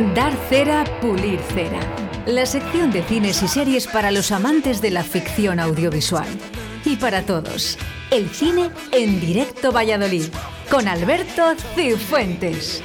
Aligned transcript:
Dar 0.00 0.32
cera, 0.48 0.84
pulir 1.00 1.38
cera. 1.54 1.80
La 2.26 2.46
sección 2.46 2.90
de 2.92 3.02
cines 3.02 3.42
y 3.42 3.48
series 3.48 3.86
para 3.86 4.10
los 4.10 4.32
amantes 4.32 4.80
de 4.80 4.90
la 4.90 5.04
ficción 5.04 5.60
audiovisual. 5.60 6.26
Y 6.84 6.96
para 6.96 7.26
todos, 7.26 7.78
el 8.10 8.30
cine 8.30 8.70
en 8.90 9.20
directo 9.20 9.70
Valladolid, 9.70 10.24
con 10.70 10.88
Alberto 10.88 11.54
Cifuentes. 11.74 12.82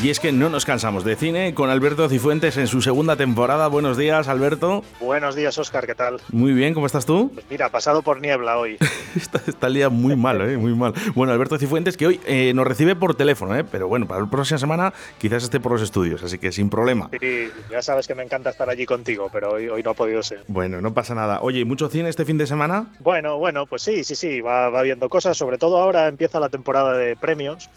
Y 0.00 0.10
es 0.10 0.20
que 0.20 0.30
no 0.30 0.48
nos 0.48 0.64
cansamos 0.64 1.02
de 1.02 1.16
cine 1.16 1.54
con 1.54 1.70
Alberto 1.70 2.08
Cifuentes 2.08 2.56
en 2.56 2.68
su 2.68 2.82
segunda 2.82 3.16
temporada. 3.16 3.66
Buenos 3.66 3.96
días, 3.96 4.28
Alberto. 4.28 4.84
Buenos 5.00 5.34
días, 5.34 5.58
Oscar, 5.58 5.88
¿qué 5.88 5.96
tal? 5.96 6.20
Muy 6.30 6.52
bien, 6.52 6.72
¿cómo 6.72 6.86
estás 6.86 7.04
tú? 7.04 7.32
Pues 7.34 7.44
mira, 7.50 7.68
pasado 7.68 8.02
por 8.02 8.20
niebla 8.20 8.58
hoy. 8.58 8.76
Está, 9.16 9.40
está 9.44 9.66
el 9.66 9.74
día 9.74 9.88
muy 9.88 10.14
mal, 10.14 10.40
¿eh? 10.42 10.56
Muy 10.56 10.72
mal. 10.74 10.92
Bueno, 11.16 11.32
Alberto 11.32 11.58
Cifuentes 11.58 11.96
que 11.96 12.06
hoy 12.06 12.20
eh, 12.26 12.52
nos 12.54 12.64
recibe 12.66 12.94
por 12.94 13.16
teléfono, 13.16 13.56
¿eh? 13.56 13.64
Pero 13.64 13.88
bueno, 13.88 14.06
para 14.06 14.20
la 14.20 14.30
próxima 14.30 14.58
semana 14.58 14.92
quizás 15.18 15.42
esté 15.42 15.58
por 15.58 15.72
los 15.72 15.82
estudios, 15.82 16.22
así 16.22 16.38
que 16.38 16.52
sin 16.52 16.70
problema. 16.70 17.10
Sí, 17.18 17.50
ya 17.68 17.82
sabes 17.82 18.06
que 18.06 18.14
me 18.14 18.22
encanta 18.22 18.50
estar 18.50 18.70
allí 18.70 18.86
contigo, 18.86 19.28
pero 19.32 19.54
hoy, 19.54 19.68
hoy 19.68 19.82
no 19.82 19.90
ha 19.90 19.94
podido 19.94 20.22
ser. 20.22 20.44
Bueno, 20.46 20.80
no 20.80 20.94
pasa 20.94 21.16
nada. 21.16 21.40
Oye, 21.40 21.60
¿y 21.60 21.64
¿mucho 21.64 21.88
cine 21.88 22.08
este 22.08 22.24
fin 22.24 22.38
de 22.38 22.46
semana? 22.46 22.86
Bueno, 23.00 23.38
bueno, 23.38 23.66
pues 23.66 23.82
sí, 23.82 24.04
sí, 24.04 24.14
sí, 24.14 24.40
va, 24.40 24.68
va 24.68 24.82
viendo 24.82 25.08
cosas. 25.08 25.36
Sobre 25.36 25.58
todo 25.58 25.78
ahora 25.78 26.06
empieza 26.06 26.38
la 26.38 26.50
temporada 26.50 26.96
de 26.96 27.16
premios 27.16 27.68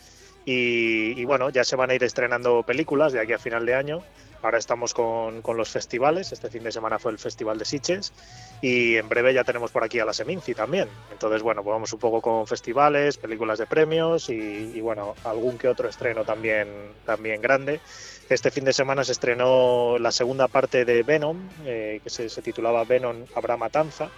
y, 0.45 1.20
y 1.20 1.26
bueno, 1.26 1.50
ya 1.50 1.63
se 1.63 1.76
van 1.76 1.91
a 1.91 1.95
ir 1.95 2.04
estrenando 2.04 2.63
películas 2.63 3.13
de 3.13 3.20
aquí 3.20 3.34
a 3.34 3.40
final 3.40 3.66
de 3.66 3.76
año. 3.76 4.02
Ahora 4.44 4.58
estamos 4.58 4.95
con, 4.95 5.44
con 5.44 5.55
los 5.55 5.70
festivales. 5.70 6.31
Este 6.31 6.50
fin 6.50 6.64
de 6.64 6.72
semana 6.72 6.98
fue 6.98 7.12
el 7.12 7.20
Festival 7.20 7.59
de 7.59 7.66
Sitges 7.66 8.12
y 8.59 8.95
en 8.95 9.08
breve 9.08 9.36
ya 9.36 9.44
tenemos 9.44 9.72
por 9.72 9.84
aquí 9.84 10.00
a 10.00 10.05
la 10.05 10.14
Seminci 10.14 10.56
también. 10.56 10.88
Entonces, 11.12 11.44
bueno, 11.44 11.64
pues 11.64 11.73
vamos 11.73 11.94
un 11.94 12.00
poco 12.00 12.22
con 12.22 12.47
festivales, 12.47 13.17
películas 13.17 13.59
de 13.59 13.67
premios 13.67 14.30
y, 14.30 14.72
y, 14.73 14.81
bueno, 14.81 15.14
algún 15.25 15.59
que 15.59 15.67
otro 15.67 15.88
estreno 15.88 16.23
también, 16.23 16.67
también 17.06 17.39
grande. 17.39 17.80
Este 18.30 18.50
fin 18.50 18.64
de 18.64 18.73
semana 18.73 19.03
se 19.03 19.12
estrenó 19.12 20.00
la 20.00 20.12
segunda 20.12 20.47
parte 20.47 20.86
de 20.86 21.03
Venom, 21.03 21.38
eh, 21.66 22.00
que 22.03 22.09
se, 22.09 22.30
se, 22.30 22.42
titulaba 22.42 22.84
Venom 22.84 23.25
Habrá 23.36 23.58
Matanza, 23.58 24.09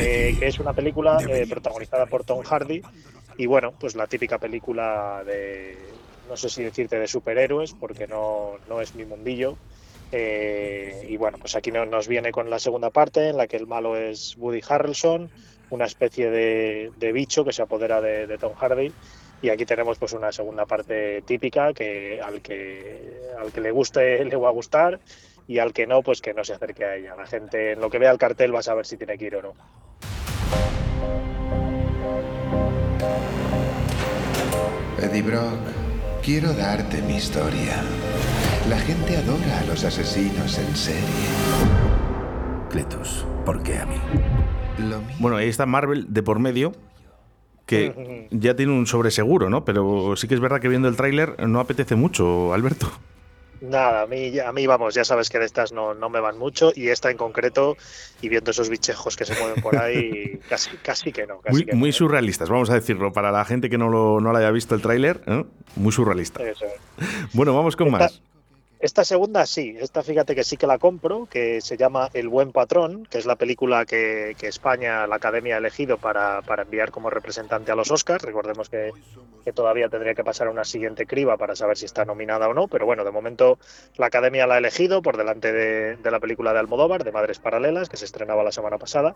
eh, 0.00 0.36
que 0.38 0.46
es 0.46 0.58
una 0.58 0.72
película 0.72 1.18
eh, 1.28 1.46
protagonizada 1.46 2.06
por 2.06 2.24
Tom 2.24 2.42
Hardy. 2.44 2.80
Y 3.40 3.46
bueno, 3.46 3.72
pues 3.80 3.96
la 3.96 4.06
típica 4.06 4.36
película 4.36 5.22
de, 5.24 5.74
no 6.28 6.36
sé 6.36 6.50
si 6.50 6.62
decirte 6.62 6.98
de 6.98 7.08
superhéroes, 7.08 7.72
porque 7.72 8.06
no, 8.06 8.58
no 8.68 8.82
es 8.82 8.94
mi 8.94 9.06
mundillo. 9.06 9.56
Eh, 10.12 11.06
y 11.08 11.16
bueno, 11.16 11.38
pues 11.40 11.56
aquí 11.56 11.72
no, 11.72 11.86
nos 11.86 12.06
viene 12.06 12.32
con 12.32 12.50
la 12.50 12.58
segunda 12.58 12.90
parte, 12.90 13.30
en 13.30 13.38
la 13.38 13.46
que 13.46 13.56
el 13.56 13.66
malo 13.66 13.96
es 13.96 14.36
Woody 14.36 14.60
Harrelson, 14.68 15.30
una 15.70 15.86
especie 15.86 16.30
de, 16.30 16.92
de 16.98 17.12
bicho 17.12 17.42
que 17.42 17.54
se 17.54 17.62
apodera 17.62 18.02
de, 18.02 18.26
de, 18.26 18.36
Tom 18.36 18.52
Hardy. 18.52 18.92
Y 19.40 19.48
aquí 19.48 19.64
tenemos 19.64 19.96
pues 19.96 20.12
una 20.12 20.32
segunda 20.32 20.66
parte 20.66 21.22
típica 21.22 21.72
que 21.72 22.20
al 22.20 22.42
que 22.42 23.22
al 23.38 23.52
que 23.52 23.62
le 23.62 23.70
guste 23.70 24.22
le 24.26 24.36
va 24.36 24.48
a 24.48 24.52
gustar 24.52 25.00
y 25.48 25.60
al 25.60 25.72
que 25.72 25.86
no, 25.86 26.02
pues 26.02 26.20
que 26.20 26.34
no 26.34 26.44
se 26.44 26.52
acerque 26.52 26.84
a 26.84 26.96
ella. 26.96 27.16
La 27.16 27.24
gente 27.24 27.72
en 27.72 27.80
lo 27.80 27.88
que 27.88 27.98
vea 27.98 28.10
el 28.10 28.18
cartel 28.18 28.54
va 28.54 28.58
a 28.58 28.64
saber 28.64 28.84
si 28.84 28.98
tiene 28.98 29.16
que 29.16 29.24
ir 29.24 29.36
o 29.36 29.40
no. 29.40 29.54
Eddie 35.02 35.22
Brock, 35.22 35.58
quiero 36.22 36.52
darte 36.52 37.00
mi 37.02 37.16
historia. 37.16 37.82
La 38.68 38.78
gente 38.78 39.16
adora 39.16 39.60
a 39.60 39.64
los 39.64 39.82
asesinos 39.84 40.58
en 40.58 40.76
serie. 40.76 41.00
Cletus, 42.68 43.24
¿por 43.46 43.62
qué 43.62 43.78
a 43.78 43.86
mí? 43.86 43.96
Bueno, 45.18 45.38
ahí 45.38 45.48
está 45.48 45.64
Marvel 45.64 46.06
de 46.12 46.22
por 46.22 46.38
medio, 46.38 46.72
que 47.64 48.28
ya 48.30 48.54
tiene 48.54 48.72
un 48.72 48.86
sobreseguro, 48.86 49.48
¿no? 49.48 49.64
Pero 49.64 50.16
sí 50.16 50.28
que 50.28 50.34
es 50.34 50.40
verdad 50.40 50.60
que 50.60 50.68
viendo 50.68 50.88
el 50.88 50.96
tráiler 50.96 51.48
no 51.48 51.60
apetece 51.60 51.96
mucho, 51.96 52.52
Alberto. 52.52 52.90
Nada, 53.60 54.02
a 54.02 54.06
mí, 54.06 54.38
a 54.38 54.52
mí 54.52 54.66
vamos, 54.66 54.94
ya 54.94 55.04
sabes 55.04 55.28
que 55.28 55.38
de 55.38 55.44
estas 55.44 55.72
no, 55.72 55.94
no, 55.94 56.08
me 56.08 56.20
van 56.20 56.38
mucho 56.38 56.72
y 56.74 56.88
esta 56.88 57.10
en 57.10 57.16
concreto, 57.16 57.76
y 58.22 58.28
viendo 58.28 58.50
esos 58.50 58.70
bichejos 58.70 59.16
que 59.16 59.24
se 59.24 59.38
mueven 59.38 59.62
por 59.62 59.76
ahí, 59.76 60.40
casi, 60.48 60.76
casi 60.78 61.12
que 61.12 61.26
no. 61.26 61.40
Casi 61.40 61.54
muy, 61.54 61.64
que 61.66 61.76
muy 61.76 61.90
no, 61.90 61.94
surrealistas, 61.94 62.48
vamos 62.48 62.70
a 62.70 62.74
decirlo, 62.74 63.12
para 63.12 63.30
la 63.30 63.44
gente 63.44 63.68
que 63.68 63.76
no 63.76 63.88
lo, 63.88 64.20
no 64.20 64.32
lo 64.32 64.38
haya 64.38 64.50
visto 64.50 64.74
el 64.74 64.80
tráiler, 64.80 65.20
¿eh? 65.26 65.44
muy 65.76 65.92
surrealista. 65.92 66.42
Eso. 66.42 66.66
Bueno, 67.34 67.54
vamos 67.54 67.76
con 67.76 67.88
esta, 67.88 67.98
más. 67.98 68.22
Esta 68.80 69.04
segunda 69.04 69.44
sí, 69.44 69.76
esta 69.78 70.02
fíjate 70.02 70.34
que 70.34 70.42
sí 70.42 70.56
que 70.56 70.66
la 70.66 70.78
compro, 70.78 71.26
que 71.30 71.60
se 71.60 71.76
llama 71.76 72.08
El 72.14 72.30
Buen 72.30 72.50
Patrón, 72.50 73.06
que 73.10 73.18
es 73.18 73.26
la 73.26 73.36
película 73.36 73.84
que, 73.84 74.34
España, 74.40 75.06
la 75.06 75.16
Academia 75.16 75.56
ha 75.56 75.58
elegido 75.58 75.98
para, 75.98 76.40
enviar 76.62 76.90
como 76.90 77.10
representante 77.10 77.70
a 77.70 77.74
los 77.74 77.90
Oscars. 77.90 78.24
Recordemos 78.24 78.70
que, 78.70 78.90
todavía 79.54 79.90
tendría 79.90 80.14
que 80.14 80.24
pasar 80.24 80.48
una 80.48 80.64
siguiente 80.64 81.04
criba 81.04 81.36
para 81.36 81.54
saber 81.56 81.76
si 81.76 81.84
está 81.84 82.06
nominada 82.06 82.48
o 82.48 82.54
no, 82.54 82.68
pero 82.68 82.86
bueno, 82.86 83.04
de 83.04 83.10
momento 83.10 83.58
la 83.98 84.06
Academia 84.06 84.46
la 84.46 84.54
ha 84.54 84.58
elegido 84.58 85.02
por 85.02 85.18
delante 85.18 85.52
de, 85.52 85.96
de 85.96 86.10
la 86.10 86.18
película 86.18 86.54
de 86.54 86.60
Almodóvar, 86.60 87.04
de 87.04 87.12
Madres 87.12 87.38
Paralelas, 87.38 87.90
que 87.90 87.98
se 87.98 88.06
estrenaba 88.06 88.42
la 88.42 88.52
semana 88.52 88.78
pasada. 88.78 89.14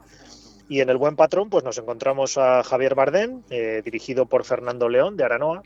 Y 0.68 0.80
en 0.80 0.88
El 0.88 0.96
Buen 0.96 1.16
Patrón, 1.16 1.50
pues 1.50 1.62
nos 1.62 1.76
encontramos 1.76 2.38
a 2.38 2.62
Javier 2.62 2.94
Bardem, 2.94 3.42
eh, 3.50 3.82
dirigido 3.84 4.26
por 4.26 4.44
Fernando 4.44 4.88
León, 4.88 5.16
de 5.16 5.24
Aranoa, 5.24 5.62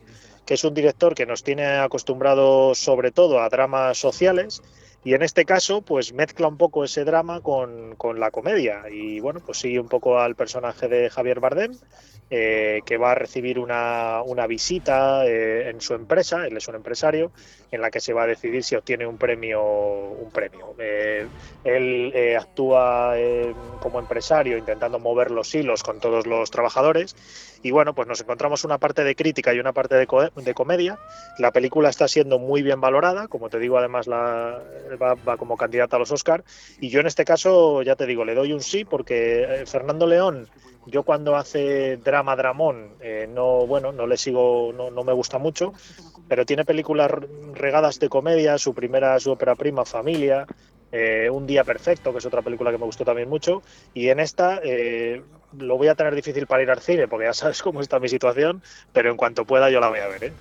que 0.48 0.54
es 0.54 0.64
un 0.64 0.72
director 0.72 1.14
que 1.14 1.26
nos 1.26 1.42
tiene 1.42 1.66
acostumbrado 1.66 2.74
sobre 2.74 3.10
todo 3.10 3.42
a 3.42 3.50
dramas 3.50 3.98
sociales 3.98 4.62
y 5.04 5.14
en 5.14 5.22
este 5.22 5.44
caso 5.44 5.82
pues 5.82 6.12
mezcla 6.12 6.48
un 6.48 6.56
poco 6.56 6.84
ese 6.84 7.04
drama 7.04 7.40
con, 7.40 7.94
con 7.96 8.20
la 8.20 8.30
comedia 8.30 8.82
y 8.90 9.20
bueno 9.20 9.40
pues 9.44 9.58
sigue 9.58 9.80
un 9.80 9.88
poco 9.88 10.18
al 10.18 10.34
personaje 10.34 10.88
de 10.88 11.08
Javier 11.10 11.40
Bardem 11.40 11.72
eh, 12.30 12.82
que 12.84 12.98
va 12.98 13.12
a 13.12 13.14
recibir 13.14 13.58
una, 13.58 14.20
una 14.22 14.46
visita 14.46 15.24
eh, 15.26 15.70
en 15.70 15.80
su 15.80 15.94
empresa, 15.94 16.46
él 16.46 16.58
es 16.58 16.68
un 16.68 16.74
empresario, 16.74 17.32
en 17.70 17.80
la 17.80 17.90
que 17.90 18.00
se 18.00 18.12
va 18.12 18.24
a 18.24 18.26
decidir 18.26 18.62
si 18.64 18.76
obtiene 18.76 19.06
un 19.06 19.16
premio. 19.16 19.62
Un 19.64 20.30
premio. 20.30 20.74
Eh, 20.78 21.26
él 21.64 22.36
actúa 22.38 23.14
como 23.80 23.98
empresario 23.98 24.58
intentando 24.58 24.98
mover 24.98 25.30
los 25.30 25.54
hilos 25.54 25.82
con 25.82 26.00
todos 26.00 26.26
los 26.26 26.50
trabajadores 26.50 27.16
y 27.62 27.70
bueno, 27.70 27.94
pues 27.94 28.06
nos 28.06 28.20
encontramos 28.20 28.64
una 28.64 28.78
parte 28.78 29.04
de 29.04 29.16
crítica 29.16 29.54
y 29.54 29.58
una 29.58 29.72
parte 29.72 29.94
de, 29.94 30.06
de 30.36 30.54
comedia. 30.54 30.98
La 31.38 31.50
película 31.50 31.88
está 31.88 32.08
siendo 32.08 32.38
muy 32.38 32.62
bien 32.62 32.80
valorada, 32.80 33.28
como 33.28 33.48
te 33.48 33.58
digo, 33.58 33.78
además 33.78 34.06
la, 34.06 34.62
va, 34.96 35.36
como 35.36 35.56
candidata 35.56 35.96
a 35.96 35.98
los 35.98 36.10
Oscar. 36.10 36.44
Y 36.80 36.88
yo 36.88 37.00
en 37.00 37.06
este 37.06 37.24
caso, 37.24 37.82
ya 37.82 37.96
te 37.96 38.06
digo, 38.06 38.24
le 38.24 38.34
doy 38.34 38.52
un 38.52 38.60
sí, 38.60 38.84
porque 38.84 39.64
Fernando 39.66 40.06
León, 40.06 40.48
yo 40.86 41.02
cuando 41.02 41.36
hace 41.36 41.98
drama 41.98 42.36
dramón, 42.36 42.96
eh, 43.00 43.28
no, 43.28 43.66
bueno, 43.66 43.92
no 43.92 44.06
le 44.06 44.16
sigo, 44.16 44.72
no, 44.74 44.90
no, 44.90 45.04
me 45.04 45.12
gusta 45.12 45.38
mucho, 45.38 45.72
pero 46.28 46.46
tiene 46.46 46.64
películas 46.64 47.10
regadas 47.52 47.98
de 47.98 48.08
comedia, 48.08 48.58
su 48.58 48.74
primera, 48.74 49.18
su 49.20 49.30
ópera 49.30 49.54
prima, 49.54 49.84
Familia. 49.84 50.46
Eh, 50.90 51.28
un 51.28 51.46
día 51.46 51.64
perfecto, 51.64 52.12
que 52.12 52.18
es 52.18 52.24
otra 52.24 52.40
película 52.40 52.70
que 52.70 52.78
me 52.78 52.86
gustó 52.86 53.04
también 53.04 53.28
mucho, 53.28 53.62
y 53.92 54.08
en 54.08 54.20
esta 54.20 54.58
eh, 54.64 55.22
lo 55.58 55.76
voy 55.76 55.88
a 55.88 55.94
tener 55.94 56.14
difícil 56.14 56.46
para 56.46 56.62
ir 56.62 56.70
al 56.70 56.80
cine, 56.80 57.06
porque 57.08 57.26
ya 57.26 57.34
sabes 57.34 57.62
cómo 57.62 57.82
está 57.82 57.98
mi 57.98 58.08
situación, 58.08 58.62
pero 58.94 59.10
en 59.10 59.18
cuanto 59.18 59.44
pueda 59.44 59.68
yo 59.68 59.80
la 59.80 59.90
voy 59.90 59.98
a 59.98 60.08
ver. 60.08 60.24
¿eh? 60.24 60.32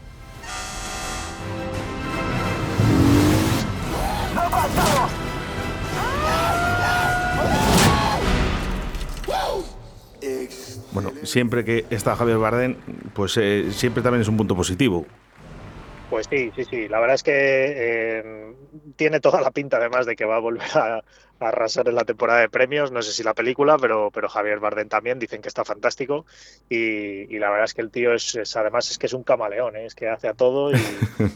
Siempre 11.27 11.63
que 11.63 11.85
está 11.89 12.15
Javier 12.15 12.37
Bardem, 12.37 12.75
pues 13.13 13.37
eh, 13.37 13.71
siempre 13.71 14.01
también 14.01 14.21
es 14.21 14.27
un 14.27 14.37
punto 14.37 14.55
positivo. 14.55 15.05
Pues 16.09 16.27
sí, 16.29 16.51
sí, 16.55 16.63
sí. 16.63 16.87
La 16.87 16.99
verdad 16.99 17.15
es 17.15 17.23
que 17.23 17.33
eh, 17.33 18.53
tiene 18.95 19.19
toda 19.19 19.41
la 19.41 19.51
pinta, 19.51 19.77
además, 19.77 20.05
de 20.05 20.15
que 20.15 20.25
va 20.25 20.37
a 20.37 20.39
volver 20.39 20.67
a, 20.73 20.97
a, 20.97 21.03
arrasar 21.39 21.87
en 21.89 21.95
la 21.95 22.05
temporada 22.05 22.39
de 22.39 22.49
premios. 22.49 22.91
No 22.91 23.01
sé 23.01 23.11
si 23.11 23.23
la 23.23 23.33
película, 23.33 23.77
pero, 23.77 24.09
pero 24.11 24.29
Javier 24.29 24.59
Bardem 24.59 24.87
también 24.87 25.19
dicen 25.19 25.41
que 25.41 25.49
está 25.49 25.65
fantástico. 25.65 26.25
Y, 26.69 27.33
y 27.33 27.39
la 27.39 27.49
verdad 27.49 27.65
es 27.65 27.73
que 27.73 27.81
el 27.81 27.91
tío 27.91 28.13
es, 28.13 28.35
es, 28.35 28.55
además, 28.55 28.89
es 28.89 28.97
que 28.97 29.07
es 29.07 29.13
un 29.13 29.23
camaleón, 29.23 29.75
¿eh? 29.75 29.85
es 29.85 29.95
que 29.95 30.07
hace 30.07 30.29
a 30.29 30.33
todo. 30.33 30.71
Y, 30.71 30.75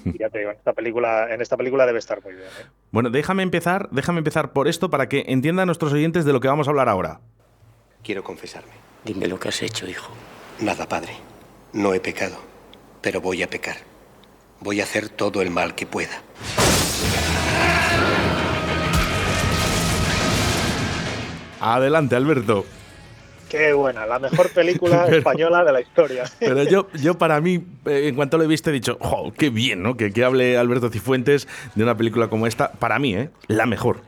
y, 0.06 0.18
ya 0.18 0.30
te 0.30 0.39
digo, 0.39 0.51
en 0.51 0.57
esta 0.57 0.74
película, 0.74 1.33
en 1.33 1.42
esta 1.42 1.57
película 1.57 1.86
debe 1.86 2.00
estar 2.00 2.24
muy 2.24 2.33
bien. 2.33 2.48
¿eh? 2.48 2.65
Bueno, 2.92 3.10
déjame 3.10 3.44
empezar, 3.44 3.89
déjame 3.92 4.19
empezar 4.19 4.54
por 4.54 4.69
esto 4.69 4.89
para 4.89 5.10
que 5.10 5.25
entiendan 5.27 5.65
nuestros 5.65 5.92
oyentes 5.92 6.24
de 6.24 6.31
lo 6.31 6.39
que 6.39 6.48
vamos 6.48 6.68
a 6.68 6.71
hablar 6.71 6.88
ahora. 6.88 7.19
Quiero 8.03 8.24
confesarme. 8.24 8.74
Dime 9.03 9.27
lo 9.27 9.39
que 9.39 9.50
has 9.50 9.62
hecho, 9.62 9.88
hijo. 9.88 10.12
Nada, 10.59 10.88
padre. 10.88 11.13
No 11.74 11.94
he 11.94 12.00
pecado, 12.00 12.38
pero 13.01 13.21
voy 13.21 13.44
a 13.44 13.50
pecar. 13.50 13.77
Voy 14.59 14.80
a 14.81 14.83
hacer 14.83 15.09
todo 15.09 15.42
el 15.42 15.50
mal 15.50 15.75
que 15.75 15.86
pueda. 15.86 16.21
Adelante, 21.59 22.15
Alberto. 22.15 22.65
Qué 23.50 23.74
buena, 23.74 24.06
la 24.06 24.18
mejor 24.18 24.50
película 24.51 25.03
pero, 25.06 25.18
española 25.18 25.63
de 25.63 25.71
la 25.71 25.81
historia. 25.81 26.24
Pero 26.39 26.63
yo, 26.63 26.88
yo 26.94 27.18
para 27.18 27.42
mí, 27.42 27.63
eh, 27.86 28.07
en 28.07 28.15
cuanto 28.15 28.38
lo 28.38 28.45
he 28.45 28.48
visto, 28.48 28.69
he 28.69 28.74
dicho, 28.74 28.98
oh, 29.01 29.33
qué 29.38 29.50
bien, 29.50 29.83
¿no? 29.83 29.98
Que, 29.98 30.12
que 30.12 30.24
hable 30.24 30.57
Alberto 30.57 30.89
Cifuentes 30.89 31.48
de 31.75 31.83
una 31.83 31.98
película 31.98 32.30
como 32.30 32.48
esta. 32.48 32.71
Para 32.71 32.98
mí, 32.98 33.13
¿eh? 33.13 33.30
La 33.48 33.65
mejor. 33.65 34.01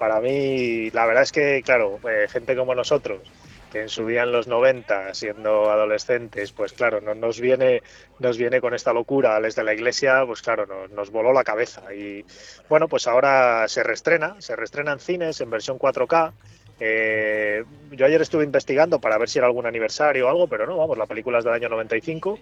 Para 0.00 0.18
mí, 0.18 0.90
la 0.92 1.04
verdad 1.04 1.22
es 1.22 1.30
que, 1.30 1.62
claro, 1.62 2.00
eh, 2.08 2.26
gente 2.26 2.56
como 2.56 2.74
nosotros, 2.74 3.20
que 3.70 3.82
en 3.82 3.90
su 3.90 4.06
día 4.06 4.22
en 4.22 4.32
los 4.32 4.48
90, 4.48 5.12
siendo 5.12 5.70
adolescentes, 5.70 6.52
pues 6.52 6.72
claro, 6.72 7.02
no, 7.02 7.14
nos, 7.14 7.38
viene, 7.38 7.82
nos 8.18 8.38
viene 8.38 8.62
con 8.62 8.72
esta 8.72 8.94
locura 8.94 9.38
les 9.40 9.54
de 9.54 9.62
la 9.62 9.74
iglesia, 9.74 10.24
pues 10.26 10.40
claro, 10.40 10.64
nos, 10.64 10.90
nos 10.90 11.10
voló 11.10 11.34
la 11.34 11.44
cabeza. 11.44 11.94
Y 11.94 12.24
bueno, 12.70 12.88
pues 12.88 13.06
ahora 13.06 13.68
se 13.68 13.82
reestrena, 13.82 14.36
se 14.40 14.56
reestrena 14.56 14.92
en 14.92 15.00
cines 15.00 15.38
en 15.42 15.50
versión 15.50 15.78
4K. 15.78 16.32
Eh, 16.82 17.62
yo 17.90 18.06
ayer 18.06 18.22
estuve 18.22 18.42
investigando 18.42 18.98
para 18.98 19.18
ver 19.18 19.28
si 19.28 19.38
era 19.38 19.46
algún 19.46 19.66
aniversario 19.66 20.26
o 20.26 20.30
algo, 20.30 20.48
pero 20.48 20.66
no, 20.66 20.78
vamos, 20.78 20.96
la 20.96 21.04
película 21.04 21.38
es 21.38 21.44
del 21.44 21.52
año 21.52 21.68
95 21.68 22.38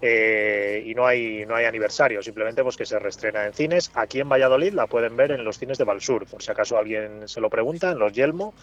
eh, 0.00 0.82
y 0.86 0.94
no 0.94 1.06
hay, 1.06 1.44
no 1.46 1.54
hay 1.54 1.66
aniversario, 1.66 2.22
simplemente 2.22 2.62
pues 2.62 2.78
que 2.78 2.86
se 2.86 2.98
reestrena 2.98 3.44
en 3.44 3.52
cines. 3.52 3.90
Aquí 3.94 4.20
en 4.20 4.30
Valladolid 4.30 4.72
la 4.72 4.86
pueden 4.86 5.14
ver 5.14 5.32
en 5.32 5.44
los 5.44 5.58
cines 5.58 5.76
de 5.76 5.84
Valsur, 5.84 6.26
por 6.26 6.42
si 6.42 6.50
acaso 6.50 6.78
alguien 6.78 7.28
se 7.28 7.42
lo 7.42 7.50
pregunta, 7.50 7.90
en 7.90 7.98
los 7.98 8.12
Yelmo, 8.14 8.54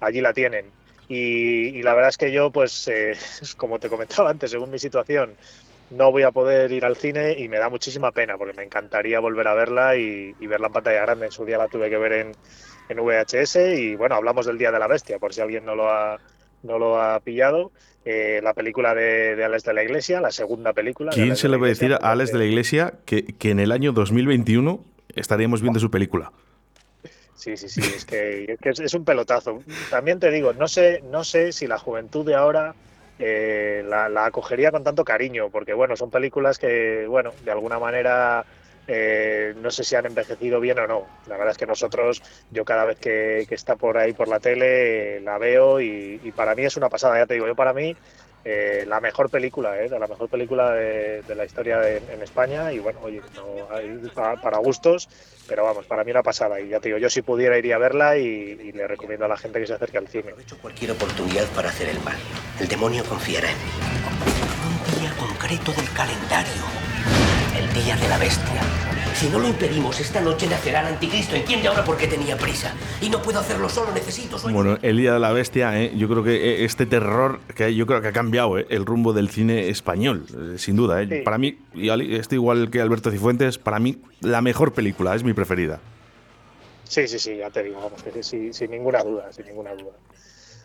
allí 0.00 0.22
la 0.22 0.32
tienen. 0.32 0.72
Y, 1.06 1.78
y 1.78 1.82
la 1.82 1.94
verdad 1.94 2.08
es 2.10 2.16
que 2.16 2.32
yo, 2.32 2.50
pues, 2.50 2.88
eh, 2.88 3.14
como 3.58 3.78
te 3.78 3.90
comentaba 3.90 4.30
antes, 4.30 4.50
según 4.50 4.70
mi 4.70 4.78
situación, 4.78 5.36
no 5.90 6.12
voy 6.12 6.22
a 6.22 6.30
poder 6.30 6.72
ir 6.72 6.84
al 6.86 6.96
cine 6.96 7.32
y 7.38 7.48
me 7.48 7.58
da 7.58 7.68
muchísima 7.68 8.12
pena 8.12 8.36
porque 8.38 8.54
me 8.54 8.62
encantaría 8.62 9.20
volver 9.20 9.48
a 9.48 9.54
verla 9.54 9.96
y, 9.96 10.34
y 10.38 10.46
verla 10.46 10.68
en 10.68 10.72
pantalla 10.72 11.02
grande. 11.02 11.26
En 11.26 11.32
su 11.32 11.44
día 11.44 11.58
la 11.58 11.68
tuve 11.68 11.90
que 11.90 11.96
ver 11.98 12.12
en, 12.12 12.32
en 12.88 12.98
VHS 12.98 13.56
y 13.76 13.96
bueno, 13.96 14.14
hablamos 14.14 14.46
del 14.46 14.58
Día 14.58 14.70
de 14.70 14.78
la 14.78 14.86
Bestia, 14.86 15.18
por 15.18 15.34
si 15.34 15.40
alguien 15.40 15.64
no 15.64 15.74
lo 15.74 15.90
ha, 15.90 16.18
no 16.62 16.78
lo 16.78 17.00
ha 17.00 17.20
pillado. 17.20 17.70
Eh, 18.04 18.40
la 18.42 18.54
película 18.54 18.94
de, 18.94 19.36
de 19.36 19.44
Alex 19.44 19.64
de 19.64 19.74
la 19.74 19.82
Iglesia, 19.82 20.20
la 20.20 20.30
segunda 20.30 20.72
película. 20.72 21.10
¿Quién 21.12 21.36
se 21.36 21.48
le 21.48 21.58
va 21.58 21.66
a 21.66 21.68
decir 21.68 21.92
a 21.92 21.96
Alex 21.96 22.32
de 22.32 22.38
la 22.38 22.44
Iglesia 22.44 22.94
que, 23.04 23.24
que 23.24 23.50
en 23.50 23.60
el 23.60 23.70
año 23.70 23.92
2021 23.92 24.82
estaríamos 25.14 25.60
viendo 25.60 25.78
su 25.78 25.90
película? 25.90 26.32
Sí, 27.34 27.56
sí, 27.56 27.68
sí, 27.68 27.80
es 27.80 28.04
que, 28.04 28.44
es, 28.52 28.58
que 28.58 28.70
es 28.70 28.94
un 28.94 29.04
pelotazo. 29.04 29.62
También 29.90 30.18
te 30.18 30.30
digo, 30.30 30.52
no 30.54 30.66
sé, 30.68 31.02
no 31.10 31.22
sé 31.22 31.52
si 31.52 31.66
la 31.66 31.78
juventud 31.78 32.26
de 32.26 32.34
ahora 32.34 32.74
eh, 33.18 33.84
la, 33.86 34.08
la 34.08 34.26
acogería 34.26 34.70
con 34.70 34.82
tanto 34.82 35.04
cariño, 35.04 35.48
porque 35.50 35.72
bueno, 35.72 35.96
son 35.96 36.10
películas 36.10 36.58
que, 36.58 37.06
bueno, 37.06 37.32
de 37.44 37.50
alguna 37.50 37.78
manera 37.78 38.44
eh, 38.88 39.54
no 39.60 39.70
sé 39.70 39.84
si 39.84 39.94
han 39.94 40.06
envejecido 40.06 40.60
bien 40.60 40.78
o 40.78 40.86
no. 40.86 41.06
La 41.26 41.36
verdad 41.36 41.52
es 41.52 41.58
que 41.58 41.66
nosotros, 41.66 42.22
yo 42.50 42.64
cada 42.64 42.86
vez 42.86 42.98
que, 42.98 43.46
está 43.50 43.76
por 43.76 43.98
ahí 43.98 44.14
por 44.14 44.28
la 44.28 44.40
tele, 44.40 45.18
eh, 45.18 45.20
la 45.20 45.36
veo 45.36 45.80
y, 45.80 46.32
para 46.34 46.54
mí 46.54 46.64
es 46.64 46.76
una 46.76 46.88
pasada, 46.88 47.18
ya 47.18 47.26
te 47.26 47.34
digo, 47.34 47.46
yo 47.46 47.54
para 47.54 47.72
mí 47.72 47.94
eh, 48.44 48.84
la 48.86 49.00
mejor 49.00 49.28
película, 49.30 49.78
eh, 49.78 49.88
la 49.90 50.06
mejor 50.06 50.28
película 50.28 50.72
de, 50.72 51.22
la 51.34 51.44
historia 51.44 51.86
en 51.86 52.22
España 52.22 52.72
y 52.72 52.78
bueno, 52.78 53.00
oye, 53.02 53.20
para 54.42 54.58
gustos, 54.58 55.08
pero 55.46 55.64
vamos, 55.64 55.84
para 55.86 56.02
mí 56.02 56.10
una 56.10 56.22
pasada 56.22 56.58
y 56.60 56.68
ya 56.68 56.80
te 56.80 56.88
digo, 56.88 56.98
yo 56.98 57.10
si 57.10 57.20
pudiera 57.20 57.58
iría 57.58 57.76
a 57.76 57.78
verla 57.78 58.16
y, 58.16 58.22
y 58.22 58.72
le 58.72 58.86
recomiendo 58.86 59.26
a 59.26 59.28
la 59.28 59.36
gente 59.36 59.60
que 59.60 59.66
se 59.66 59.74
acerque 59.74 59.98
al 59.98 60.08
cine. 60.08 60.30
Aprovecho 60.30 60.56
cualquier 60.62 60.92
oportunidad 60.92 61.46
para 61.48 61.68
hacer 61.68 61.88
el 61.90 62.00
mal. 62.00 62.16
El 62.58 62.68
demonio 62.68 63.04
confiará 63.04 63.50
en 63.50 63.56
mí. 63.56 63.70
Un 64.94 65.00
día 65.00 65.12
concreto 65.18 65.72
del 65.72 65.92
calendario. 65.92 67.17
El 67.78 67.84
día 67.84 67.96
de 67.96 68.08
la 68.08 68.18
bestia. 68.18 68.60
Si 69.14 69.28
no 69.28 69.38
lo 69.38 69.46
impedimos, 69.46 70.00
esta 70.00 70.20
noche 70.20 70.48
nacerá 70.48 70.80
el 70.80 70.94
anticristo. 70.94 71.36
Entiende 71.36 71.68
ahora 71.68 71.84
por 71.84 71.96
qué 71.96 72.08
tenía 72.08 72.36
prisa. 72.36 72.74
Y 73.00 73.08
no 73.08 73.22
puedo 73.22 73.38
hacerlo 73.38 73.68
solo, 73.68 73.92
necesito 73.92 74.36
su 74.36 74.48
ayuda. 74.48 74.62
Bueno, 74.62 74.78
El 74.82 74.96
Día 74.96 75.12
de 75.12 75.20
la 75.20 75.30
Bestia, 75.30 75.80
¿eh? 75.80 75.92
yo 75.96 76.08
creo 76.08 76.24
que 76.24 76.34
eh, 76.34 76.64
este 76.64 76.86
terror, 76.86 77.38
que 77.54 77.72
yo 77.76 77.86
creo 77.86 78.02
que 78.02 78.08
ha 78.08 78.12
cambiado 78.12 78.58
¿eh? 78.58 78.66
el 78.70 78.84
rumbo 78.84 79.12
del 79.12 79.28
cine 79.30 79.68
español, 79.68 80.26
sin 80.58 80.74
duda. 80.74 81.00
¿eh? 81.00 81.08
Sí. 81.08 81.20
Para 81.20 81.38
mí, 81.38 81.56
y 81.72 81.88
estoy 82.16 82.36
igual 82.36 82.68
que 82.68 82.80
Alberto 82.80 83.12
Cifuentes, 83.12 83.58
para 83.58 83.78
mí 83.78 84.02
la 84.22 84.40
mejor 84.40 84.72
película, 84.72 85.14
es 85.14 85.22
mi 85.22 85.32
preferida. 85.32 85.78
Sí, 86.82 87.06
sí, 87.06 87.20
sí, 87.20 87.36
ya 87.36 87.50
te 87.50 87.62
digo, 87.62 87.80
vamos, 87.80 88.02
que 88.02 88.10
sí, 88.10 88.22
sí, 88.24 88.52
sin 88.52 88.72
ninguna 88.72 89.04
duda, 89.04 89.32
sin 89.32 89.46
ninguna 89.46 89.72
duda. 89.74 89.92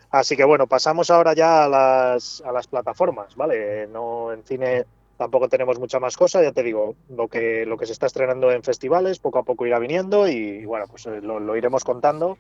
Así 0.10 0.36
que 0.36 0.46
bueno, 0.46 0.66
pasamos 0.66 1.12
ahora 1.12 1.36
ya 1.36 1.66
a 1.66 1.70
las, 1.70 2.42
a 2.44 2.52
las 2.52 2.66
plataformas, 2.66 3.36
¿vale? 3.36 3.88
No 3.88 4.34
en 4.34 4.44
cine 4.44 4.86
tampoco 5.18 5.50
tenemos 5.50 5.80
mucha 5.80 6.00
más 6.00 6.18
cosa, 6.18 6.42
ya 6.42 6.52
te 6.52 6.64
digo, 6.64 6.96
lo 7.10 7.28
que, 7.28 7.66
lo 7.66 7.78
que 7.78 7.86
se 7.86 7.94
está 7.94 8.08
estrenando 8.08 8.52
en 8.52 8.64
festivales, 8.64 9.20
poco 9.20 9.40
a 9.40 9.44
poco 9.44 9.66
irá 9.66 9.80
viniendo 9.80 10.28
y 10.28 10.66
bueno, 10.66 10.86
pues 10.88 11.06
eh, 11.06 11.22
lo, 11.22 11.40
lo 11.40 11.56
iremos 11.56 11.84
contando 11.84 12.38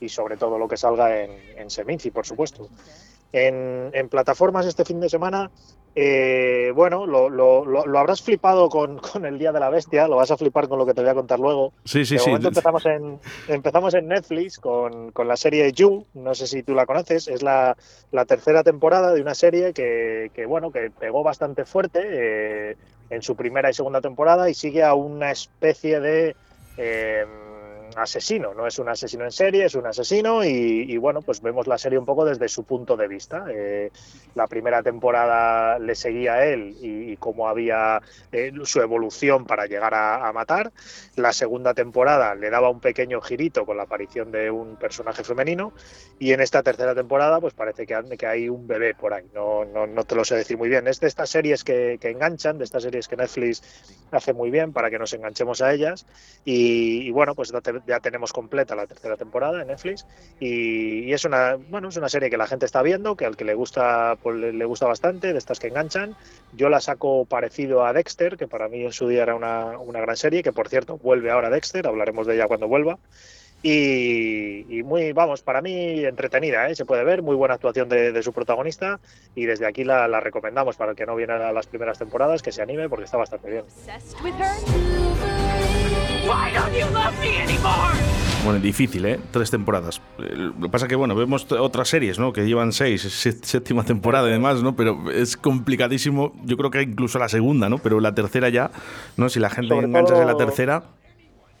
y 0.00 0.08
sobre 0.08 0.36
todo 0.36 0.58
lo 0.58 0.68
que 0.68 0.76
salga 0.76 1.22
en, 1.22 1.30
en 1.56 1.70
Seminci, 1.70 2.10
por 2.10 2.26
supuesto. 2.26 2.68
En, 3.36 3.90
en 3.92 4.08
plataformas 4.08 4.64
este 4.64 4.84
fin 4.84 5.00
de 5.00 5.08
semana, 5.08 5.50
eh, 5.96 6.70
bueno, 6.72 7.04
lo, 7.04 7.28
lo- 7.28 7.64
lo- 7.64 7.84
lo 7.84 7.98
habrás 7.98 8.22
flipado 8.22 8.68
con, 8.68 8.98
con 8.98 9.26
el 9.26 9.38
Día 9.40 9.50
de 9.50 9.58
la 9.58 9.70
Bestia, 9.70 10.06
lo 10.06 10.14
vas 10.16 10.30
a 10.30 10.36
flipar 10.36 10.68
con 10.68 10.78
lo 10.78 10.86
que 10.86 10.94
te 10.94 11.00
voy 11.00 11.10
a 11.10 11.14
contar 11.14 11.40
luego. 11.40 11.72
Sí, 11.84 12.04
sí, 12.04 12.14
de 12.14 12.20
sí. 12.20 12.30
empezamos 12.30 12.86
en, 12.86 13.18
empezamos 13.48 13.92
en 13.94 14.06
Netflix 14.06 14.58
con, 14.60 15.10
con 15.10 15.26
la 15.26 15.36
serie 15.36 15.72
You, 15.72 16.06
no 16.14 16.32
sé 16.36 16.46
si 16.46 16.62
tú 16.62 16.74
la 16.74 16.86
conoces, 16.86 17.26
es 17.26 17.42
la, 17.42 17.76
la 18.12 18.24
tercera 18.24 18.62
temporada 18.62 19.12
de 19.12 19.20
una 19.20 19.34
serie 19.34 19.72
que, 19.72 20.30
que, 20.32 20.46
bueno, 20.46 20.70
que 20.70 20.92
pegó 20.92 21.24
bastante 21.24 21.64
fuerte 21.64 22.00
eh, 22.70 22.76
en 23.10 23.20
su 23.22 23.34
primera 23.34 23.68
y 23.68 23.74
segunda 23.74 24.00
temporada 24.00 24.48
y 24.48 24.54
sigue 24.54 24.84
a 24.84 24.94
una 24.94 25.32
especie 25.32 25.98
de 25.98 26.36
eh, 26.76 27.24
asesino, 27.98 28.54
no 28.54 28.66
es 28.66 28.78
un 28.78 28.88
asesino 28.88 29.24
en 29.24 29.32
serie, 29.32 29.64
es 29.64 29.74
un 29.74 29.86
asesino 29.86 30.44
y, 30.44 30.96
bueno, 30.96 31.22
pues 31.22 31.40
vemos 31.40 31.66
la 31.66 31.78
serie 31.78 31.98
un 31.98 32.04
poco 32.04 32.24
desde 32.24 32.48
su 32.48 32.64
punto 32.64 32.96
de 32.96 33.08
vista. 33.08 33.46
Eh, 33.50 33.90
la 34.34 34.46
primera 34.46 34.82
temporada 34.82 35.78
le 35.78 35.94
seguía 35.94 36.34
a 36.34 36.46
él 36.46 36.76
y, 36.80 37.16
cómo 37.16 37.48
había 37.48 38.02
eh, 38.32 38.52
su 38.64 38.80
evolución 38.80 39.44
para 39.44 39.66
llegar 39.66 39.94
a, 39.94 40.32
matar. 40.32 40.72
La 41.16 41.32
segunda 41.32 41.74
temporada 41.74 42.34
le 42.34 42.50
daba 42.50 42.68
un 42.68 42.80
pequeño 42.80 43.20
girito 43.20 43.64
con 43.64 43.76
la 43.76 43.84
aparición 43.84 44.32
de 44.32 44.50
un 44.50 44.76
personaje 44.76 45.22
femenino 45.22 45.72
y 46.18 46.32
en 46.32 46.40
esta 46.40 46.62
tercera 46.62 46.94
temporada 46.94 47.40
pues 47.40 47.54
parece 47.54 47.86
que, 47.86 47.94
hay 48.26 48.48
un 48.48 48.66
bebé 48.66 48.94
por 48.94 49.14
ahí. 49.14 49.24
No, 49.32 49.64
no, 49.64 49.86
no 49.86 50.04
te 50.04 50.16
lo 50.16 50.24
sé 50.24 50.34
decir 50.36 50.58
muy 50.58 50.68
bien. 50.68 50.88
Es 50.88 51.00
de 51.00 51.06
estas 51.06 51.30
series 51.30 51.62
que, 51.62 51.98
que 52.00 52.10
enganchan, 52.10 52.58
de 52.58 52.64
estas 52.64 52.82
series 52.82 53.06
que 53.06 53.16
Netflix 53.16 53.62
hace 54.10 54.32
muy 54.32 54.50
bien 54.50 54.72
para 54.72 54.90
que 54.90 54.98
nos 54.98 55.12
enganchemos 55.12 55.62
a 55.62 55.72
ellas 55.72 56.06
y, 56.44 57.02
y 57.02 57.10
bueno, 57.10 57.34
pues 57.34 57.52
ya, 57.86 58.00
te- 58.00 58.04
ya 58.04 58.14
tenemos 58.14 58.32
completa 58.32 58.74
la 58.74 58.86
tercera 58.86 59.16
temporada 59.16 59.60
en 59.62 59.68
Netflix 59.68 60.06
y, 60.40 61.04
y 61.04 61.12
es 61.12 61.24
una 61.24 61.56
bueno 61.56 61.88
es 61.88 61.96
una 61.96 62.08
serie 62.08 62.30
que 62.30 62.36
la 62.36 62.46
gente 62.46 62.66
está 62.66 62.82
viendo, 62.82 63.16
que 63.16 63.24
al 63.26 63.36
que 63.36 63.44
le 63.44 63.54
gusta 63.54 64.16
pues 64.22 64.36
le 64.36 64.64
gusta 64.64 64.86
bastante, 64.86 65.32
de 65.32 65.38
estas 65.38 65.58
que 65.58 65.68
enganchan. 65.68 66.14
Yo 66.52 66.68
la 66.68 66.80
saco 66.80 67.24
parecido 67.24 67.84
a 67.84 67.92
Dexter, 67.92 68.36
que 68.36 68.46
para 68.46 68.68
mí 68.68 68.84
en 68.84 68.92
su 68.92 69.08
día 69.08 69.22
era 69.22 69.34
una, 69.34 69.78
una 69.78 70.00
gran 70.00 70.16
serie, 70.16 70.42
que 70.42 70.52
por 70.52 70.68
cierto 70.68 70.98
vuelve 70.98 71.30
ahora 71.30 71.50
Dexter, 71.50 71.86
hablaremos 71.86 72.26
de 72.26 72.34
ella 72.34 72.46
cuando 72.46 72.68
vuelva. 72.68 72.98
Y, 73.66 74.78
y 74.78 74.82
muy, 74.82 75.12
vamos, 75.12 75.42
para 75.42 75.62
mí 75.62 76.04
entretenida, 76.04 76.68
¿eh? 76.68 76.74
se 76.74 76.84
puede 76.84 77.02
ver, 77.02 77.22
muy 77.22 77.34
buena 77.34 77.54
actuación 77.54 77.88
de, 77.88 78.12
de 78.12 78.22
su 78.22 78.32
protagonista 78.34 79.00
y 79.34 79.46
desde 79.46 79.66
aquí 79.66 79.84
la, 79.84 80.06
la 80.06 80.20
recomendamos 80.20 80.76
para 80.76 80.90
el 80.90 80.96
que 80.98 81.06
no 81.06 81.16
viene 81.16 81.32
a 81.32 81.50
las 81.50 81.66
primeras 81.66 81.98
temporadas, 81.98 82.42
que 82.42 82.52
se 82.52 82.60
anime 82.60 82.90
porque 82.90 83.06
está 83.06 83.16
bastante 83.16 83.50
bien. 83.50 83.64
Obsessed 85.84 86.10
with 86.10 86.24
her? 86.24 86.28
Why 86.28 86.52
don't 86.52 86.72
you 86.74 86.86
love 86.94 87.14
me 87.20 87.38
anymore? 87.42 87.92
Bueno, 88.44 88.60
difícil, 88.60 89.06
¿eh? 89.06 89.18
Tres 89.30 89.50
temporadas. 89.50 90.02
Eh, 90.18 90.34
Lo 90.36 90.52
que 90.60 90.68
pasa 90.68 90.86
que, 90.86 90.96
bueno, 90.96 91.14
vemos 91.14 91.46
otras 91.50 91.88
series, 91.88 92.18
¿no? 92.18 92.32
Que 92.34 92.44
llevan 92.46 92.72
seis, 92.72 93.00
sé- 93.00 93.38
séptima 93.42 93.84
temporada 93.84 94.28
y 94.28 94.32
demás, 94.32 94.62
¿no? 94.62 94.76
Pero 94.76 95.10
es 95.10 95.36
complicadísimo. 95.38 96.32
Yo 96.44 96.56
creo 96.58 96.70
que 96.70 96.82
incluso 96.82 97.18
la 97.18 97.28
segunda, 97.30 97.70
¿no? 97.70 97.78
Pero 97.78 98.00
la 98.00 98.14
tercera 98.14 98.50
ya, 98.50 98.70
¿no? 99.16 99.30
Si 99.30 99.40
la 99.40 99.48
gente 99.48 99.74
engancha 99.74 100.20
en 100.20 100.26
la 100.26 100.36
tercera, 100.36 100.82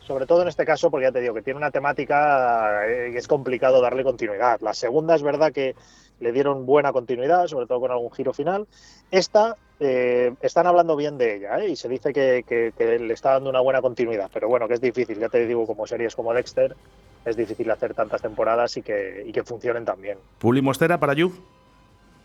Sobre 0.06 0.26
todo 0.26 0.42
en 0.42 0.48
este 0.48 0.64
caso, 0.66 0.90
porque 0.90 1.06
ya 1.06 1.12
te 1.12 1.20
digo 1.20 1.32
que 1.34 1.42
tiene 1.42 1.56
una 1.58 1.70
temática 1.70 2.86
eh, 2.86 3.10
y 3.14 3.16
es 3.16 3.26
complicado 3.26 3.80
darle 3.80 4.04
continuidad. 4.04 4.60
La 4.60 4.74
segunda 4.74 5.14
es 5.14 5.22
verdad 5.22 5.52
que 5.52 5.74
le 6.20 6.32
dieron 6.32 6.66
buena 6.66 6.92
continuidad, 6.92 7.46
sobre 7.46 7.66
todo 7.66 7.80
con 7.80 7.90
algún 7.90 8.12
giro 8.12 8.32
final. 8.34 8.66
Esta, 9.10 9.56
eh, 9.80 10.32
están 10.42 10.66
hablando 10.66 10.94
bien 10.96 11.16
de 11.18 11.36
ella 11.36 11.58
¿eh? 11.58 11.70
y 11.70 11.76
se 11.76 11.88
dice 11.88 12.12
que, 12.12 12.44
que- 12.46 12.72
que 12.76 12.98
le 12.98 13.14
está 13.14 13.32
dando 13.32 13.48
una 13.50 13.60
buena 13.60 13.80
continuidad, 13.80 14.30
pero 14.32 14.48
bueno, 14.48 14.68
que 14.68 14.74
es 14.74 14.80
difícil, 14.80 15.18
ya 15.18 15.28
te 15.28 15.46
digo, 15.46 15.66
como 15.66 15.86
series 15.86 16.14
como 16.14 16.32
Dexter, 16.34 16.76
es 17.24 17.36
difícil 17.36 17.70
hacer 17.70 17.94
tantas 17.94 18.20
temporadas 18.20 18.76
y 18.76 18.82
que, 18.82 19.24
y 19.26 19.32
que 19.32 19.42
funcionen 19.42 19.84
tan 19.86 20.00
bien. 20.00 20.18
pulimos 20.38 20.78
cera 20.78 21.00
para 21.00 21.14
You. 21.14 21.32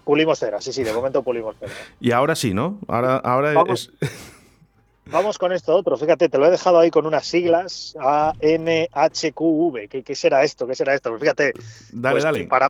Pulimos 0.04 0.40
cera, 0.40 0.60
sí, 0.60 0.74
sí, 0.74 0.84
de 0.84 0.92
momento 0.94 1.24
pulimos 1.24 1.56
cera. 1.58 1.72
Y 2.00 2.12
ahora 2.12 2.36
sí, 2.36 2.54
¿no? 2.54 2.80
Ahora, 2.88 3.18
ahora 3.18 3.54
Vamos. 3.54 3.92
es. 4.02 4.10
Vamos 5.12 5.38
con 5.38 5.52
esto 5.52 5.76
otro, 5.76 5.98
fíjate, 5.98 6.30
te 6.30 6.38
lo 6.38 6.46
he 6.46 6.52
dejado 6.52 6.80
ahí 6.80 6.92
con 6.92 7.06
unas 7.06 7.26
siglas, 7.26 7.96
A-N-H-Q-V, 8.00 9.88
¿Qué, 9.88 10.04
¿qué 10.04 10.16
será 10.16 10.44
esto? 10.44 10.68
¿Qué 10.68 10.76
será 10.76 10.94
esto? 10.94 11.10
Pues 11.10 11.22
fíjate, 11.22 11.54
Dale, 11.92 12.14
Pues 12.14 12.24
dale. 12.24 12.46
Para, 12.46 12.70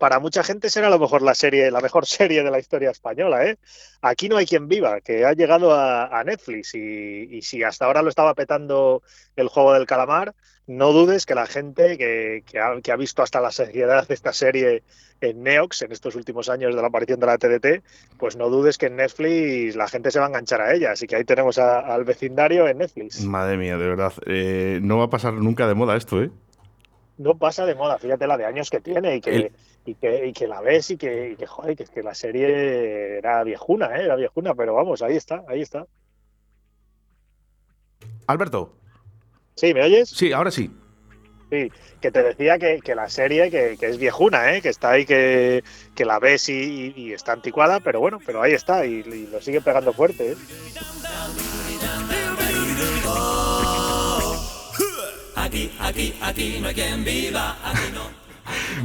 para 0.00 0.18
mucha 0.18 0.42
gente 0.42 0.70
será 0.70 0.86
a 0.86 0.90
lo 0.90 0.98
mejor 0.98 1.20
la 1.20 1.34
serie, 1.34 1.70
la 1.70 1.82
mejor 1.82 2.06
serie 2.18 2.42
de 2.42 2.50
la 2.50 2.58
historia 2.58 2.90
española, 2.90 3.44
¿eh? 3.44 3.58
Aquí 4.00 4.30
no 4.30 4.38
hay 4.38 4.46
quien 4.46 4.66
viva, 4.66 5.02
que 5.02 5.26
ha 5.26 5.34
llegado 5.34 5.74
a, 5.74 6.24
Netflix 6.24 6.74
y, 6.74 7.42
si 7.42 7.62
hasta 7.62 7.84
ahora 7.84 8.00
lo 8.00 8.08
estaba 8.08 8.32
petando 8.32 9.02
el 9.36 9.48
juego 9.48 9.74
del 9.74 9.86
calamar, 9.86 10.34
no 10.66 10.92
dudes 10.92 11.26
que 11.26 11.34
la 11.34 11.46
gente 11.46 11.98
que, 11.98 12.42
ha, 12.58 12.96
visto 12.96 13.22
hasta 13.22 13.42
la 13.42 13.50
seriedad 13.50 14.10
esta 14.10 14.32
serie 14.32 14.84
en 15.20 15.42
Neox 15.42 15.82
en 15.82 15.92
estos 15.92 16.14
últimos 16.14 16.48
años 16.48 16.74
de 16.74 16.80
la 16.80 16.88
aparición 16.88 17.20
de 17.20 17.26
la 17.26 17.36
TDT, 17.36 17.84
pues 18.16 18.36
no 18.36 18.48
dudes 18.48 18.78
que 18.78 18.86
en 18.86 18.96
Netflix 18.96 19.76
la 19.76 19.86
gente 19.86 20.10
se 20.10 20.18
va 20.18 20.26
a 20.26 20.28
enganchar 20.28 20.62
a 20.62 20.72
ella. 20.72 20.92
Así 20.92 21.06
que 21.06 21.16
ahí 21.16 21.24
tenemos 21.24 21.58
al 21.58 22.04
vecindario 22.04 22.66
en 22.68 22.78
Netflix. 22.78 23.22
Madre 23.22 23.58
mía, 23.58 23.76
de 23.76 23.86
verdad. 23.86 24.14
Eh, 24.24 24.80
no 24.82 24.96
va 24.96 25.04
a 25.04 25.10
pasar 25.10 25.34
nunca 25.34 25.68
de 25.68 25.74
moda 25.74 25.94
esto, 25.96 26.22
¿eh? 26.22 26.30
No 27.20 27.36
pasa 27.38 27.66
de 27.66 27.74
moda, 27.74 27.98
fíjate 27.98 28.26
la 28.26 28.36
de 28.38 28.44
años 28.46 28.70
que 28.70 28.80
tiene 28.80 29.16
y 29.16 29.20
que, 29.20 29.30
El- 29.36 29.52
y 29.84 29.94
que, 29.94 30.26
y 30.26 30.32
que 30.32 30.46
la 30.48 30.60
ves 30.60 30.90
y 30.90 30.96
que, 30.96 31.30
y 31.32 31.36
que, 31.36 31.46
joder, 31.46 31.76
que 31.76 31.84
que 31.84 32.02
la 32.02 32.14
serie 32.14 33.18
era 33.18 33.42
viejuna, 33.44 33.86
¿eh? 33.96 34.04
era 34.04 34.16
viejuna, 34.16 34.54
pero 34.54 34.74
vamos, 34.74 35.02
ahí 35.02 35.16
está, 35.16 35.42
ahí 35.48 35.60
está. 35.62 35.86
Alberto, 38.26 38.74
Sí, 39.56 39.74
¿me 39.74 39.82
oyes? 39.82 40.08
sí, 40.08 40.32
ahora 40.32 40.50
sí. 40.50 40.70
Sí, 41.50 41.70
que 42.00 42.10
te 42.12 42.22
decía 42.22 42.58
que, 42.58 42.78
que 42.80 42.94
la 42.94 43.08
serie 43.10 43.50
que, 43.50 43.76
que 43.78 43.86
es 43.88 43.98
viejuna, 43.98 44.54
¿eh? 44.54 44.62
que 44.62 44.68
está 44.68 44.90
ahí, 44.92 45.04
que, 45.04 45.64
que 45.96 46.04
la 46.04 46.18
ves 46.20 46.48
y, 46.48 46.52
y- 46.54 46.94
y 46.96 47.12
está 47.12 47.32
anticuada, 47.32 47.80
pero 47.80 47.98
bueno, 48.00 48.18
pero 48.24 48.40
ahí 48.40 48.52
está 48.52 48.86
y, 48.86 49.00
y 49.00 49.26
lo 49.26 49.40
sigue 49.42 49.60
pegando 49.60 49.92
fuerte. 49.92 50.32
¿eh? 50.32 50.36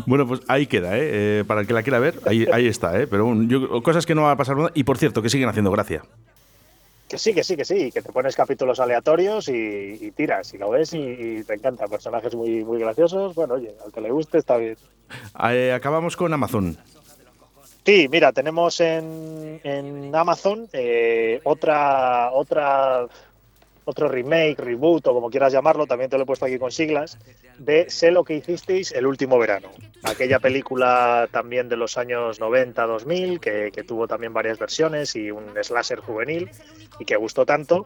Bueno, 0.06 0.28
pues 0.28 0.42
ahí 0.48 0.68
queda, 0.68 0.98
¿eh? 0.98 1.40
Eh, 1.40 1.44
para 1.48 1.62
el 1.62 1.68
que 1.68 1.74
la 1.74 1.82
quiera 1.84 2.00
ver, 2.00 2.20
ahí, 2.26 2.46
ahí 2.52 2.68
está, 2.68 3.00
¿eh? 3.00 3.08
Pero 3.08 3.26
bueno, 3.26 3.44
yo- 3.48 3.82
cosas 3.82 4.06
que 4.06 4.14
no 4.14 4.24
va 4.24 4.32
a 4.32 4.36
pasar 4.36 4.56
nada. 4.58 4.72
Y 4.76 4.84
por 4.84 4.98
cierto, 4.98 5.22
que 5.22 5.30
siguen 5.30 5.50
haciendo 5.50 5.72
gracia. 5.72 6.04
Que 7.08 7.18
sí, 7.18 7.34
que 7.34 7.44
sí, 7.44 7.56
que 7.56 7.66
sí, 7.66 7.92
que 7.92 8.02
te 8.02 8.12
pones 8.12 8.36
capítulos 8.36 8.80
aleatorios 8.80 9.48
y, 9.48 9.54
y 10.02 10.12
tiras 10.12 10.54
y 10.54 10.58
lo 10.58 10.72
ves 10.72 10.94
y, 10.94 10.98
y 11.00 11.44
te 11.44 11.54
encanta. 11.54 11.88
Personajes 11.88 12.34
muy, 12.36 12.64
muy 12.64 12.80
graciosos. 12.80 13.34
Bueno, 13.36 13.56
oye, 13.56 13.74
al 13.86 13.92
que 13.92 14.02
le 14.02 14.12
guste 14.12 14.40
está 14.40 14.58
bien. 14.58 14.76
Eh, 15.50 15.72
acabamos 15.74 16.16
con 16.18 16.34
Amazon. 16.34 16.78
Sí, 17.86 18.08
mira, 18.10 18.32
tenemos 18.34 18.80
en, 18.82 19.62
en 19.64 20.16
Amazon 20.16 20.68
eh, 20.74 21.40
otra, 21.44 22.32
otra, 22.32 23.06
otro 23.86 24.08
remake, 24.08 24.60
reboot 24.60 25.08
o 25.08 25.14
como 25.14 25.30
quieras 25.30 25.54
llamarlo, 25.54 25.86
también 25.88 26.10
te 26.10 26.18
lo 26.18 26.24
he 26.24 26.26
puesto 26.26 26.46
aquí 26.46 26.58
con 26.58 26.72
siglas, 26.72 27.18
de 27.58 27.90
Sé 27.90 28.12
lo 28.12 28.24
que 28.24 28.36
hicisteis 28.36 28.92
el 28.92 29.06
último 29.06 29.38
verano. 29.38 29.70
Aquella 30.04 30.40
película 30.40 31.30
también 31.32 31.70
de 31.70 31.78
los 31.78 31.98
años 31.98 32.42
90-2000, 32.42 33.40
que, 33.40 33.72
que 33.72 33.84
tuvo 33.84 34.08
también 34.08 34.34
varias 34.34 34.60
versiones 34.60 35.16
y 35.16 35.32
un 35.32 35.54
slasher 35.62 36.00
juvenil 36.00 36.50
y 37.00 37.06
que 37.06 37.16
gustó 37.16 37.46
tanto. 37.46 37.86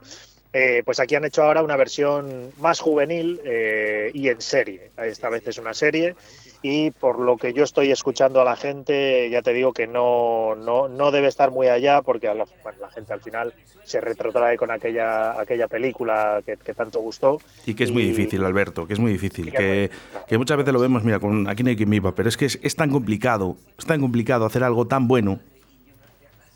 Eh, 0.52 0.82
pues 0.84 1.00
aquí 1.00 1.14
han 1.14 1.26
hecho 1.26 1.44
ahora 1.44 1.62
una 1.62 1.76
versión 1.76 2.52
más 2.58 2.80
juvenil 2.80 3.40
eh, 3.46 4.10
y 4.14 4.30
en 4.30 4.42
serie. 4.42 4.92
Esta 4.98 5.30
vez 5.30 5.48
es 5.48 5.58
una 5.60 5.74
serie 5.74 6.16
y 6.62 6.92
por 6.92 7.20
lo 7.20 7.38
que 7.38 7.54
yo 7.54 7.64
estoy 7.64 7.92
escuchando 7.92 8.42
a 8.42 8.44
la 8.44 8.56
gente, 8.56 9.30
ya 9.30 9.42
te 9.42 9.54
digo 9.54 9.72
que 9.72 9.88
no, 9.88 10.56
no, 10.56 10.88
no 10.90 11.12
debe 11.12 11.28
estar 11.28 11.52
muy 11.52 11.68
allá 11.68 12.02
porque 12.02 12.28
a 12.28 12.34
la, 12.34 12.46
bueno, 12.64 12.80
la 12.82 12.90
gente 12.90 13.14
al 13.14 13.22
final 13.22 13.54
se 13.86 14.02
retrotrae 14.02 14.58
con 14.58 14.70
aquella, 14.70 15.40
aquella 15.40 15.68
película 15.68 16.42
que, 16.46 16.58
que 16.58 16.74
tanto 16.74 17.00
gustó. 17.00 17.40
Y 17.66 17.74
que 17.76 17.86
es 17.86 17.92
muy 17.92 18.04
difícil, 18.04 18.44
Alberto, 18.44 18.86
que 18.86 18.94
es 18.94 19.00
muy 19.00 19.12
difícil. 19.14 19.52
Que 19.52 19.90
Que, 20.28 20.38
muchas 20.38 20.58
veces 20.58 20.74
lo 20.74 20.80
vemos, 20.80 21.04
mira, 21.04 21.20
con 21.20 21.48
aquí 21.48 21.64
no 21.64 21.70
hay 21.70 21.76
quien 21.78 21.90
viva, 21.90 22.12
pero 22.14 22.28
es 22.30 22.36
que 22.38 22.46
es, 22.46 22.60
es 22.62 22.76
tan 22.76 22.90
complicado, 22.92 23.56
es 23.78 23.86
tan 23.86 24.02
complicado 24.02 24.46
hacer 24.46 24.64
algo 24.64 24.86
tan 24.86 25.08
bueno. 25.08 25.40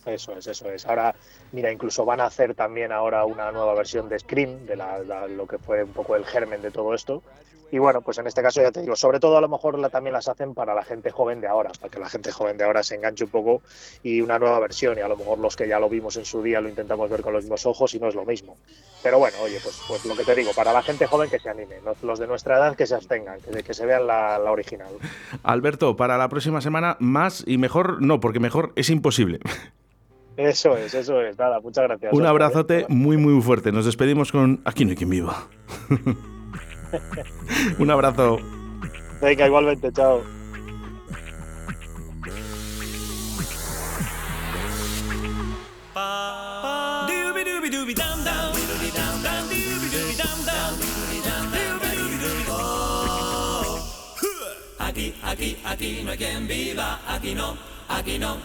Eso 0.06 0.36
es, 0.38 0.46
eso 0.48 0.70
es. 0.70 0.86
Ahora, 0.86 1.16
mira, 1.54 1.72
incluso 1.72 2.04
van 2.04 2.20
a 2.20 2.26
hacer 2.26 2.56
también 2.56 2.92
ahora 2.92 3.24
una 3.24 3.52
nueva 3.54 3.74
versión 3.74 4.10
de 4.10 4.20
Scream, 4.20 4.66
de 4.66 4.76
la- 4.76 5.00
la- 5.00 5.28
lo 5.28 5.48
que 5.48 5.58
fue 5.58 5.82
un 5.84 5.94
poco 5.94 6.18
el 6.18 6.26
germen 6.26 6.62
de 6.62 6.72
todo 6.72 6.94
esto. 6.94 7.24
Y 7.74 7.80
bueno, 7.80 8.02
pues 8.02 8.20
en 8.20 8.28
este 8.28 8.44
caso 8.44 8.62
ya 8.62 8.72
te 8.72 8.82
digo, 8.82 8.96
sobre 8.96 9.20
todo 9.20 9.36
a 9.36 9.42
lo 9.42 9.50
mejor 9.50 9.80
la, 9.80 9.90
también 9.90 10.14
las 10.14 10.28
hacen 10.28 10.54
para 10.54 10.76
la 10.76 10.84
gente 10.84 11.10
joven 11.10 11.42
de 11.42 11.48
ahora, 11.48 11.72
para 11.82 11.90
que 11.92 12.00
la 12.00 12.08
gente 12.08 12.32
joven 12.32 12.56
de 12.56 12.66
ahora 12.66 12.84
se 12.84 12.94
enganche 12.94 13.24
un 13.24 13.32
poco 13.32 13.64
y 14.04 14.22
una 14.22 14.38
nueva 14.38 14.60
versión. 14.60 14.96
Y 14.96 15.02
a 15.02 15.08
lo 15.08 15.18
mejor 15.18 15.40
los 15.40 15.56
que 15.56 15.68
ya 15.68 15.80
lo 15.80 15.90
vimos 15.90 16.16
en 16.18 16.24
su 16.24 16.44
día 16.44 16.62
lo 16.62 16.70
intentamos 16.70 17.10
ver 17.10 17.24
con 17.24 17.34
los 17.34 17.46
mismos 17.46 17.66
ojos 17.66 17.96
y 17.96 18.00
no 18.00 18.10
es 18.10 18.14
lo 18.14 18.26
mismo. 18.26 18.58
Pero 19.02 19.18
bueno, 19.18 19.38
oye, 19.42 19.58
pues, 19.64 19.82
pues 19.88 20.06
lo 20.06 20.16
que 20.16 20.24
te 20.24 20.36
digo, 20.36 20.52
para 20.56 20.72
la 20.72 20.84
gente 20.84 21.08
joven 21.08 21.32
que 21.32 21.40
se 21.40 21.50
anime, 21.50 21.78
los, 22.04 22.20
de 22.20 22.28
nuestra 22.28 22.58
edad 22.58 22.76
que 22.76 22.86
se 22.86 22.94
abstengan, 22.94 23.40
que, 23.42 23.64
que 23.64 23.74
se 23.74 23.88
vean 23.88 24.06
la, 24.06 24.38
la 24.38 24.52
original. 24.52 24.94
Alberto, 25.42 25.96
para 25.96 26.20
la 26.20 26.30
próxima 26.30 26.62
semana, 26.62 26.96
más 27.00 27.44
y 27.48 27.58
mejor, 27.58 28.04
no, 28.04 28.20
porque 28.20 28.40
mejor 28.40 28.72
es 28.76 28.92
imposible. 28.92 29.40
Eso 30.38 30.78
es, 30.78 30.94
eso 30.94 31.20
es. 31.22 31.40
Nada, 31.40 31.60
muchas 31.60 31.86
gracias. 31.86 32.14
Un 32.14 32.28
abrazote 32.28 32.86
muy, 32.88 33.18
muy 33.18 33.42
fuerte. 33.42 33.72
Nos 33.72 33.86
despedimos 33.86 34.32
con 34.32 34.62
Aquí 34.64 34.86
no 34.86 34.92
hay 34.92 34.96
quien 34.96 35.10
viva. 35.10 35.48
Un 37.80 37.92
abrazo. 37.92 38.40
Venga, 39.22 39.48
igualmente, 39.48 39.92
chao. 39.92 40.22
Aquí, 54.80 55.16
aquí, 55.24 55.58
aquí 55.66 56.02
no 56.04 56.12
hay 56.12 56.18
quien 56.18 56.48
viva, 56.48 57.00
aquí 57.08 57.34
no, 57.34 57.58
aquí 57.90 58.20
no, 58.20 58.38